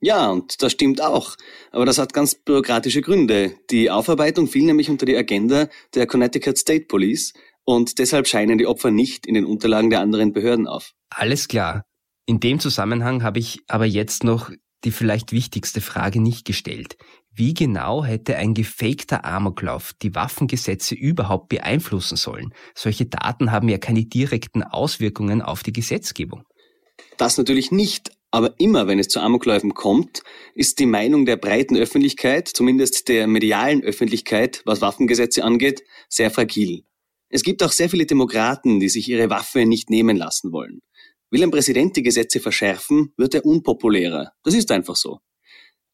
Ja, 0.00 0.30
und 0.30 0.62
das 0.62 0.72
stimmt 0.72 1.00
auch. 1.00 1.36
Aber 1.72 1.86
das 1.86 1.98
hat 1.98 2.12
ganz 2.12 2.34
bürokratische 2.34 3.00
Gründe. 3.00 3.54
Die 3.70 3.90
Aufarbeitung 3.90 4.46
fiel 4.46 4.64
nämlich 4.64 4.90
unter 4.90 5.06
die 5.06 5.16
Agenda 5.16 5.68
der 5.94 6.06
Connecticut 6.06 6.58
State 6.58 6.86
Police 6.86 7.32
und 7.64 7.98
deshalb 7.98 8.28
scheinen 8.28 8.58
die 8.58 8.66
Opfer 8.66 8.90
nicht 8.90 9.26
in 9.26 9.34
den 9.34 9.44
Unterlagen 9.44 9.90
der 9.90 10.00
anderen 10.00 10.32
Behörden 10.32 10.66
auf. 10.66 10.92
Alles 11.10 11.48
klar. 11.48 11.84
In 12.26 12.40
dem 12.40 12.60
Zusammenhang 12.60 13.22
habe 13.22 13.38
ich 13.38 13.60
aber 13.68 13.86
jetzt 13.86 14.24
noch 14.24 14.50
die 14.84 14.90
vielleicht 14.90 15.32
wichtigste 15.32 15.80
Frage 15.80 16.20
nicht 16.20 16.44
gestellt. 16.44 16.96
Wie 17.32 17.54
genau 17.54 18.04
hätte 18.04 18.36
ein 18.36 18.54
gefakter 18.54 19.24
Amoklauf 19.24 19.92
die 20.00 20.14
Waffengesetze 20.14 20.94
überhaupt 20.94 21.48
beeinflussen 21.48 22.16
sollen? 22.16 22.54
Solche 22.74 23.06
Daten 23.06 23.52
haben 23.52 23.68
ja 23.68 23.78
keine 23.78 24.04
direkten 24.04 24.62
Auswirkungen 24.62 25.42
auf 25.42 25.62
die 25.62 25.72
Gesetzgebung. 25.72 26.44
Das 27.16 27.36
natürlich 27.36 27.70
nicht, 27.70 28.10
aber 28.36 28.54
immer 28.58 28.86
wenn 28.86 28.98
es 28.98 29.08
zu 29.08 29.18
Amokläufen 29.20 29.72
kommt, 29.72 30.22
ist 30.54 30.78
die 30.78 30.84
Meinung 30.84 31.24
der 31.24 31.38
breiten 31.38 31.74
Öffentlichkeit, 31.74 32.48
zumindest 32.48 33.08
der 33.08 33.26
medialen 33.26 33.82
Öffentlichkeit, 33.82 34.60
was 34.66 34.82
Waffengesetze 34.82 35.42
angeht, 35.42 35.82
sehr 36.10 36.30
fragil. 36.30 36.84
Es 37.30 37.42
gibt 37.42 37.62
auch 37.62 37.72
sehr 37.72 37.88
viele 37.88 38.04
Demokraten, 38.04 38.78
die 38.78 38.90
sich 38.90 39.08
ihre 39.08 39.30
Waffe 39.30 39.64
nicht 39.64 39.88
nehmen 39.88 40.18
lassen 40.18 40.52
wollen. 40.52 40.82
Will 41.30 41.42
ein 41.42 41.50
Präsident 41.50 41.96
die 41.96 42.02
Gesetze 42.02 42.38
verschärfen, 42.38 43.14
wird 43.16 43.34
er 43.34 43.46
unpopulärer. 43.46 44.32
Das 44.42 44.52
ist 44.52 44.70
einfach 44.70 44.96
so. 44.96 45.20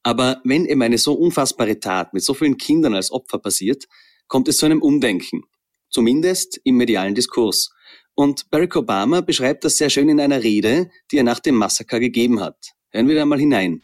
Aber 0.03 0.41
wenn 0.43 0.67
eben 0.67 0.83
eine 0.83 0.99
so 0.99 1.13
unfassbare 1.13 1.79
Tat 1.79 2.13
mit 2.13 2.25
so 2.25 2.35
vielen 2.35 2.57
Kindern 2.57 2.97
als 2.97 3.13
Opfer 3.13 3.39
passiert, 3.39 3.85
kommt 4.27 4.49
es 4.49 4.57
zu 4.57 4.67
einem 4.67 4.83
Umdenken. 4.83 5.45
Zumindest 5.91 6.61
im 6.65 6.77
medialen 6.77 7.15
Diskurs. 7.15 7.71
Und 8.15 8.51
Barack 8.51 8.77
Obama 8.77 9.21
beschreibt 9.21 9.65
das 9.65 9.79
sehr 9.79 9.91
schön 9.91 10.09
in 10.09 10.21
einer 10.21 10.43
Rede, 10.43 10.91
die 11.11 11.19
er 11.19 11.25
nach 11.25 11.41
dem 11.41 11.55
Massaker 11.55 11.99
gegeben 11.99 12.41
hat. 12.41 12.57
Hören 12.91 13.09
wir 13.09 13.15
da 13.15 13.25
mal 13.25 13.39
hinein. 13.39 13.83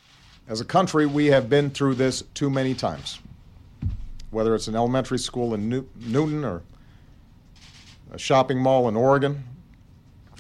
As 0.48 0.60
a 0.60 0.64
country, 0.64 1.06
we 1.06 1.32
have 1.32 1.48
been 1.48 1.70
through 1.70 1.96
this 1.96 2.24
too 2.34 2.50
many 2.50 2.74
times. 2.74 3.20
Whether 4.30 4.54
it's 4.54 4.68
an 4.68 4.74
elementary 4.74 5.18
school 5.18 5.54
in 5.54 5.68
Newton 5.68 6.44
or 6.44 6.62
a 8.12 8.18
shopping 8.18 8.58
mall 8.58 8.88
in 8.88 8.96
Oregon 8.96 9.44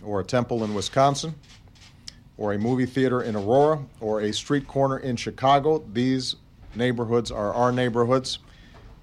or 0.04 0.20
a 0.20 0.24
temple 0.24 0.64
in 0.64 0.74
Wisconsin, 0.74 1.34
or 2.36 2.52
a 2.52 2.58
movie 2.58 2.86
theater 2.86 3.22
in 3.22 3.34
Aurora, 3.34 3.84
or 4.00 4.20
a 4.20 4.32
street 4.32 4.68
corner 4.68 4.98
in 4.98 5.16
Chicago. 5.16 5.82
These 5.92 6.36
neighborhoods 6.74 7.30
are 7.30 7.52
our 7.52 7.72
neighborhoods, 7.72 8.38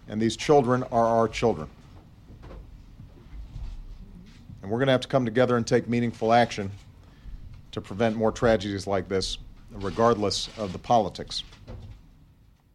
and 0.08 0.22
these 0.22 0.38
children 0.38 0.84
are 0.84 1.06
our 1.06 1.28
children. 1.28 1.68
And 4.66 4.72
we're 4.72 4.80
going 4.80 4.88
to 4.88 4.94
have 4.94 5.02
to 5.02 5.08
come 5.08 5.26
together 5.26 5.58
and 5.58 5.68
take 5.68 5.88
meaningful 5.88 6.34
action 6.34 6.72
to 7.72 7.80
prevent 7.80 8.16
more 8.16 8.32
tragedies 8.32 8.88
like 8.88 9.08
this, 9.10 9.38
regardless 9.70 10.50
of 10.58 10.72
the 10.72 10.80
politics. 10.80 11.44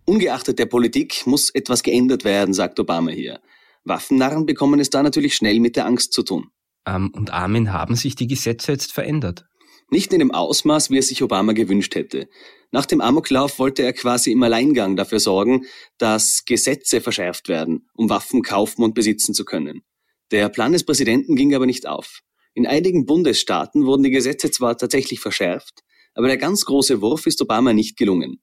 Ungeachtet 0.07 0.61
der 0.61 0.67
Politik 0.67 1.27
muss 1.27 1.51
etwas 1.51 1.83
geändert 1.83 2.23
werden, 2.23 2.55
sagt 2.55 2.79
Obama 2.79 3.11
hier. 3.11 3.41
Waffennarren 3.85 4.47
bekommen 4.47 4.79
es 4.79 4.91
da 4.91 5.03
natürlich 5.03 5.35
schnell 5.35 5.59
mit 5.59 5.75
der 5.75 5.87
Angst 5.87 6.13
zu 6.13 6.23
tun. 6.23 6.53
Ähm, 6.87 7.11
und 7.13 7.33
Armin, 7.33 7.73
haben 7.73 7.97
sich 7.97 8.15
die 8.15 8.29
Gesetze 8.29 8.71
jetzt 8.71 8.93
verändert? 8.93 9.47
Nicht 9.91 10.13
in 10.13 10.21
dem 10.21 10.31
Ausmaß, 10.31 10.91
wie 10.91 10.99
es 10.99 11.09
sich 11.09 11.25
Obama 11.25 11.55
gewünscht 11.55 11.97
hätte. 11.97 12.29
Nach 12.71 12.87
dem 12.87 13.01
Amoklauf 13.01 13.59
wollte 13.59 13.83
er 13.83 13.95
quasi 13.95 14.31
im 14.31 14.45
Alleingang 14.45 14.95
dafür 14.95 15.19
sorgen, 15.19 15.67
dass 15.99 16.45
Gesetze 16.45 17.01
verschärft 17.01 17.49
werden, 17.49 17.89
um 17.95 18.09
Waffen 18.09 18.43
kaufen 18.43 18.85
und 18.85 18.95
besitzen 18.95 19.35
zu 19.35 19.45
können. 19.45 19.83
Der 20.31 20.49
Plan 20.49 20.73
des 20.73 20.85
Präsidenten 20.85 21.35
ging 21.35 21.55
aber 21.55 21.67
nicht 21.67 21.87
auf. 21.87 22.21
In 22.55 22.67
einigen 22.67 23.07
Bundesstaaten 23.07 23.85
wurden 23.87 24.03
die 24.03 24.11
Gesetze 24.11 24.51
zwar 24.51 24.77
tatsächlich 24.77 25.21
verschärft, 25.21 25.81
aber 26.15 26.29
der 26.29 26.37
ganz 26.37 26.65
große 26.65 27.01
Wurf 27.01 27.27
ist 27.27 27.41
Obama 27.43 27.73
nicht 27.73 27.97
gelungen. 27.97 28.41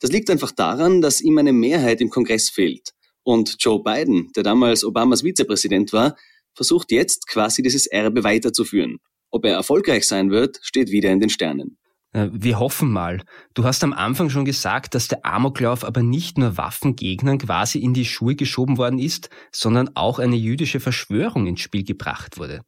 Das 0.00 0.10
liegt 0.10 0.30
einfach 0.30 0.52
daran, 0.52 1.00
dass 1.00 1.20
ihm 1.20 1.38
eine 1.38 1.52
Mehrheit 1.52 2.00
im 2.00 2.10
Kongress 2.10 2.50
fehlt. 2.50 2.90
Und 3.22 3.56
Joe 3.60 3.82
Biden, 3.82 4.30
der 4.34 4.42
damals 4.42 4.84
Obamas 4.84 5.22
Vizepräsident 5.22 5.92
war, 5.92 6.16
versucht 6.54 6.90
jetzt 6.90 7.28
quasi 7.28 7.62
dieses 7.62 7.86
Erbe 7.86 8.24
weiterzuführen. 8.24 8.98
Ob 9.30 9.44
er 9.46 9.54
erfolgreich 9.54 10.06
sein 10.06 10.30
wird, 10.30 10.58
steht 10.62 10.90
wieder 10.90 11.10
in 11.10 11.20
den 11.20 11.30
Sternen. 11.30 11.78
Äh, 12.12 12.28
wir 12.32 12.58
hoffen 12.58 12.90
mal. 12.90 13.22
Du 13.54 13.64
hast 13.64 13.82
am 13.84 13.92
Anfang 13.92 14.30
schon 14.30 14.44
gesagt, 14.44 14.94
dass 14.94 15.08
der 15.08 15.24
Amoklauf 15.24 15.84
aber 15.84 16.02
nicht 16.02 16.38
nur 16.38 16.56
Waffengegnern 16.56 17.38
quasi 17.38 17.78
in 17.78 17.94
die 17.94 18.04
Schuhe 18.04 18.34
geschoben 18.34 18.78
worden 18.78 18.98
ist, 18.98 19.30
sondern 19.50 19.90
auch 19.94 20.18
eine 20.18 20.36
jüdische 20.36 20.80
Verschwörung 20.80 21.46
ins 21.46 21.60
Spiel 21.60 21.84
gebracht 21.84 22.38
wurde. 22.38 22.62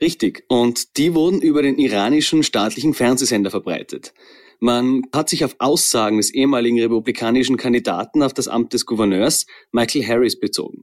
Richtig. 0.00 0.44
Und 0.48 0.96
die 0.96 1.14
wurden 1.14 1.40
über 1.40 1.62
den 1.62 1.78
iranischen 1.78 2.42
staatlichen 2.42 2.94
Fernsehsender 2.94 3.50
verbreitet. 3.50 4.12
Man 4.60 5.02
hat 5.12 5.28
sich 5.28 5.44
auf 5.44 5.56
Aussagen 5.58 6.16
des 6.16 6.32
ehemaligen 6.32 6.80
republikanischen 6.80 7.56
Kandidaten 7.56 8.22
auf 8.22 8.32
das 8.32 8.48
Amt 8.48 8.72
des 8.72 8.86
Gouverneurs, 8.86 9.46
Michael 9.72 10.06
Harris, 10.06 10.38
bezogen. 10.38 10.82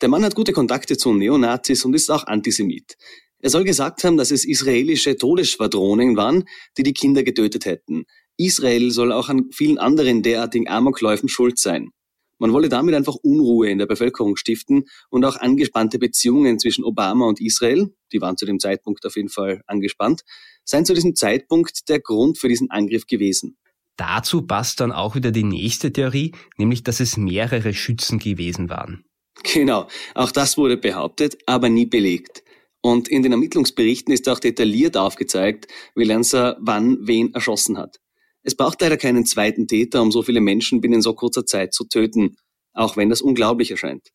Der 0.00 0.08
Mann 0.08 0.24
hat 0.24 0.34
gute 0.34 0.52
Kontakte 0.52 0.96
zu 0.96 1.12
Neonazis 1.12 1.84
und 1.84 1.94
ist 1.94 2.10
auch 2.10 2.26
Antisemit. 2.26 2.96
Er 3.44 3.50
soll 3.50 3.64
gesagt 3.64 4.04
haben, 4.04 4.16
dass 4.16 4.30
es 4.30 4.46
israelische 4.46 5.18
Todesschwadronen 5.18 6.16
waren, 6.16 6.44
die 6.78 6.82
die 6.82 6.94
Kinder 6.94 7.22
getötet 7.22 7.66
hätten. 7.66 8.06
Israel 8.38 8.90
soll 8.90 9.12
auch 9.12 9.28
an 9.28 9.50
vielen 9.52 9.76
anderen 9.76 10.22
derartigen 10.22 10.66
Amokläufen 10.66 11.28
schuld 11.28 11.58
sein. 11.58 11.90
Man 12.38 12.54
wolle 12.54 12.70
damit 12.70 12.94
einfach 12.94 13.16
Unruhe 13.16 13.68
in 13.68 13.76
der 13.76 13.84
Bevölkerung 13.84 14.36
stiften 14.36 14.84
und 15.10 15.26
auch 15.26 15.36
angespannte 15.36 15.98
Beziehungen 15.98 16.58
zwischen 16.58 16.84
Obama 16.84 17.26
und 17.26 17.38
Israel, 17.38 17.94
die 18.12 18.22
waren 18.22 18.38
zu 18.38 18.46
dem 18.46 18.60
Zeitpunkt 18.60 19.04
auf 19.04 19.14
jeden 19.14 19.28
Fall 19.28 19.60
angespannt, 19.66 20.22
seien 20.64 20.86
zu 20.86 20.94
diesem 20.94 21.14
Zeitpunkt 21.14 21.90
der 21.90 22.00
Grund 22.00 22.38
für 22.38 22.48
diesen 22.48 22.70
Angriff 22.70 23.06
gewesen. 23.06 23.58
Dazu 23.98 24.46
passt 24.46 24.80
dann 24.80 24.90
auch 24.90 25.16
wieder 25.16 25.32
die 25.32 25.44
nächste 25.44 25.92
Theorie, 25.92 26.32
nämlich 26.56 26.82
dass 26.82 26.98
es 26.98 27.18
mehrere 27.18 27.74
Schützen 27.74 28.18
gewesen 28.18 28.70
waren. 28.70 29.04
Genau, 29.42 29.86
auch 30.14 30.30
das 30.30 30.56
wurde 30.56 30.78
behauptet, 30.78 31.36
aber 31.44 31.68
nie 31.68 31.84
belegt. 31.84 32.43
Und 32.84 33.08
in 33.08 33.22
den 33.22 33.32
Ermittlungsberichten 33.32 34.12
ist 34.12 34.28
auch 34.28 34.38
detailliert 34.38 34.98
aufgezeigt, 34.98 35.68
wie 35.94 36.04
Lancer 36.04 36.58
wann 36.60 36.98
wen 37.00 37.32
erschossen 37.32 37.78
hat. 37.78 37.96
Es 38.42 38.54
braucht 38.54 38.82
leider 38.82 38.98
keinen 38.98 39.24
zweiten 39.24 39.66
Täter, 39.66 40.02
um 40.02 40.12
so 40.12 40.22
viele 40.22 40.42
Menschen 40.42 40.82
binnen 40.82 41.00
so 41.00 41.14
kurzer 41.14 41.46
Zeit 41.46 41.72
zu 41.72 41.84
töten, 41.88 42.36
auch 42.74 42.98
wenn 42.98 43.08
das 43.08 43.22
unglaublich 43.22 43.70
erscheint. 43.70 44.10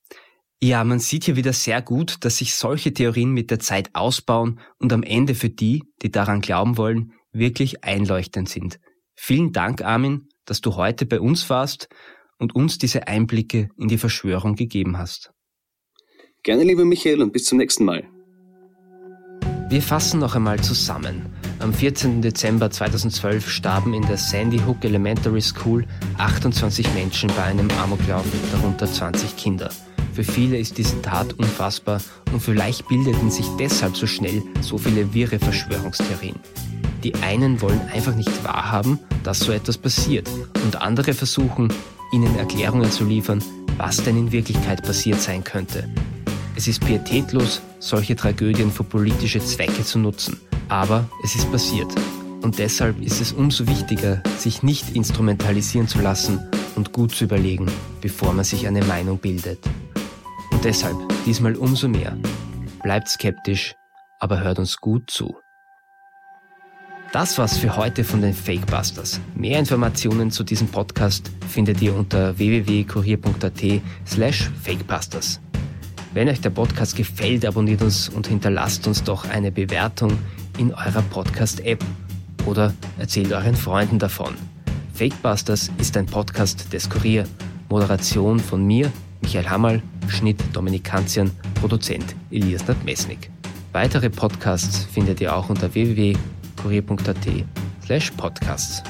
Ja, 0.61 0.83
man 0.83 0.99
sieht 0.99 1.23
hier 1.23 1.35
wieder 1.35 1.51
sehr 1.51 1.81
gut, 1.81 2.17
dass 2.19 2.37
sich 2.37 2.53
solche 2.53 2.93
Theorien 2.93 3.31
mit 3.31 3.49
der 3.49 3.57
Zeit 3.57 3.89
ausbauen 3.93 4.59
und 4.77 4.93
am 4.93 5.01
Ende 5.01 5.33
für 5.33 5.49
die, 5.49 5.81
die 6.03 6.11
daran 6.11 6.39
glauben 6.39 6.77
wollen, 6.77 7.13
wirklich 7.31 7.83
einleuchtend 7.83 8.49
sind. 8.49 8.79
Vielen 9.15 9.51
Dank, 9.51 9.81
Armin, 9.81 10.27
dass 10.45 10.61
du 10.61 10.75
heute 10.75 11.07
bei 11.07 11.19
uns 11.19 11.49
warst 11.49 11.89
und 12.37 12.53
uns 12.53 12.77
diese 12.77 13.07
Einblicke 13.07 13.69
in 13.79 13.87
die 13.87 13.97
Verschwörung 13.97 14.53
gegeben 14.55 14.99
hast. 14.99 15.31
Gerne, 16.43 16.63
lieber 16.65 16.85
Michael, 16.85 17.23
und 17.23 17.33
bis 17.33 17.45
zum 17.45 17.57
nächsten 17.57 17.83
Mal. 17.83 18.07
Wir 19.69 19.83
fassen 19.83 20.19
noch 20.19 20.33
einmal 20.35 20.59
zusammen. 20.61 21.27
Am 21.59 21.71
14. 21.71 22.23
Dezember 22.23 22.71
2012 22.71 23.47
starben 23.47 23.93
in 23.93 24.01
der 24.01 24.17
Sandy 24.17 24.57
Hook 24.65 24.83
Elementary 24.83 25.41
School 25.41 25.85
28 26.17 26.91
Menschen 26.95 27.29
bei 27.35 27.43
einem 27.43 27.69
Amoklauf, 27.79 28.25
darunter 28.51 28.91
20 28.91 29.37
Kinder. 29.37 29.69
Für 30.15 30.23
viele 30.23 30.57
ist 30.57 30.79
diese 30.79 30.99
Tat 31.03 31.33
unfassbar 31.33 32.01
und 32.31 32.41
vielleicht 32.41 32.87
bildeten 32.87 33.29
sich 33.29 33.45
deshalb 33.59 33.95
so 33.95 34.07
schnell 34.07 34.41
so 34.61 34.79
viele 34.79 35.13
wirre 35.13 35.37
Verschwörungstheorien. 35.37 36.39
Die 37.03 37.13
einen 37.17 37.61
wollen 37.61 37.81
einfach 37.93 38.15
nicht 38.15 38.43
wahrhaben, 38.43 38.97
dass 39.23 39.39
so 39.39 39.51
etwas 39.51 39.77
passiert 39.77 40.27
und 40.63 40.81
andere 40.81 41.13
versuchen, 41.13 41.71
ihnen 42.11 42.35
Erklärungen 42.39 42.89
zu 42.89 43.05
liefern, 43.05 43.43
was 43.77 43.97
denn 43.97 44.17
in 44.17 44.31
Wirklichkeit 44.31 44.81
passiert 44.81 45.21
sein 45.21 45.43
könnte. 45.43 45.87
Es 46.59 46.67
ist 46.67 46.85
pietätlos, 46.85 47.61
solche 47.79 48.17
Tragödien 48.17 48.69
für 48.69 48.83
politische 48.83 49.39
Zwecke 49.39 49.85
zu 49.85 49.97
nutzen. 49.97 50.41
Aber 50.67 51.07
es 51.23 51.33
ist 51.33 51.49
passiert. 51.49 51.87
Und 52.41 52.59
deshalb 52.59 53.01
ist 53.01 53.21
es 53.21 53.31
umso 53.31 53.65
wichtiger, 53.65 54.21
sich 54.37 54.61
nicht 54.61 54.93
instrumentalisieren 54.93 55.87
zu 55.87 56.01
lassen 56.01 56.37
und 56.75 56.91
gut 56.91 57.15
zu 57.15 57.23
überlegen, 57.23 57.67
bevor 58.01 58.33
man 58.33 58.43
sich 58.43 58.67
eine 58.67 58.83
Meinung 58.83 59.19
bildet. 59.19 59.59
Und 60.51 60.65
deshalb 60.65 60.97
diesmal 61.25 61.55
umso 61.55 61.87
mehr. 61.87 62.17
Bleibt 62.83 63.07
skeptisch, 63.07 63.73
aber 64.19 64.41
hört 64.41 64.59
uns 64.59 64.75
gut 64.75 65.09
zu. 65.09 65.37
Das 67.13 67.37
war's 67.37 67.57
für 67.57 67.77
heute 67.77 68.03
von 68.03 68.19
den 68.19 68.33
Fakebusters. 68.33 69.21
Mehr 69.33 69.59
Informationen 69.59 70.29
zu 70.29 70.43
diesem 70.43 70.67
Podcast 70.67 71.31
findet 71.47 71.81
ihr 71.81 71.95
unter 71.95 72.37
www.kurier.at 72.37 73.81
slash 74.05 74.51
fakebusters. 74.61 75.39
Wenn 76.13 76.27
euch 76.27 76.41
der 76.41 76.49
Podcast 76.49 76.95
gefällt, 76.95 77.45
abonniert 77.45 77.81
uns 77.83 78.09
und 78.09 78.27
hinterlasst 78.27 78.87
uns 78.87 79.03
doch 79.03 79.29
eine 79.29 79.51
Bewertung 79.51 80.17
in 80.57 80.73
eurer 80.73 81.03
Podcast-App 81.03 81.83
oder 82.45 82.73
erzählt 82.97 83.31
euren 83.31 83.55
Freunden 83.55 83.99
davon. 83.99 84.33
Fakebusters 84.93 85.69
ist 85.77 85.95
ein 85.97 86.07
Podcast 86.07 86.73
des 86.73 86.89
Kurier. 86.89 87.25
Moderation 87.69 88.39
von 88.39 88.65
mir, 88.65 88.91
Michael 89.21 89.47
Hammerl, 89.47 89.83
Schnitt 90.07 90.41
Dominik 90.53 90.83
Kanzian, 90.83 91.29
Produzent 91.53 92.15
Elias 92.31 92.67
Nadmesnik. 92.67 93.29
Weitere 93.71 94.09
Podcasts 94.09 94.85
findet 94.85 95.21
ihr 95.21 95.35
auch 95.35 95.49
unter 95.49 95.71
www.kurier.at 95.71 97.27
slash 97.85 98.11
podcasts. 98.11 98.81